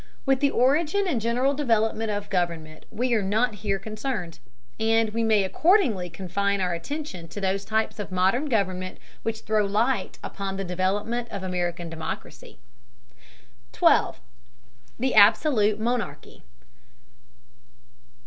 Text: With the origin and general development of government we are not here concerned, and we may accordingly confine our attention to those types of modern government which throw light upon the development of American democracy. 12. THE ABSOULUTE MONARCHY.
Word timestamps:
With 0.25 0.39
the 0.39 0.49
origin 0.49 1.07
and 1.07 1.21
general 1.21 1.53
development 1.53 2.09
of 2.09 2.31
government 2.31 2.85
we 2.89 3.13
are 3.13 3.21
not 3.21 3.53
here 3.61 3.77
concerned, 3.77 4.39
and 4.79 5.11
we 5.11 5.23
may 5.23 5.43
accordingly 5.43 6.09
confine 6.09 6.59
our 6.59 6.73
attention 6.73 7.27
to 7.27 7.39
those 7.39 7.63
types 7.63 7.99
of 7.99 8.11
modern 8.11 8.45
government 8.49 8.97
which 9.21 9.41
throw 9.41 9.63
light 9.63 10.17
upon 10.23 10.57
the 10.57 10.63
development 10.63 11.29
of 11.29 11.43
American 11.43 11.87
democracy. 11.87 12.57
12. 13.73 14.19
THE 14.97 15.13
ABSOULUTE 15.13 15.77
MONARCHY. 15.79 16.41